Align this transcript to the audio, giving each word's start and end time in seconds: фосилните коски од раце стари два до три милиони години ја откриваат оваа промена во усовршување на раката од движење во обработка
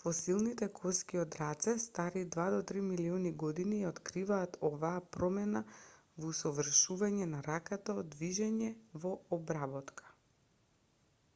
фосилните 0.00 0.66
коски 0.78 1.20
од 1.22 1.36
раце 1.42 1.72
стари 1.84 2.24
два 2.34 2.48
до 2.54 2.58
три 2.72 2.82
милиони 2.88 3.32
години 3.44 3.78
ја 3.84 3.92
откриваат 3.94 4.58
оваа 4.70 4.98
промена 5.18 5.64
во 6.24 6.28
усовршување 6.34 7.30
на 7.32 7.42
раката 7.50 7.98
од 8.04 8.12
движење 8.18 8.70
во 9.06 9.16
обработка 9.40 10.14